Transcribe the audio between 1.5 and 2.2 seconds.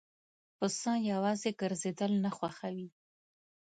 ګرځېدل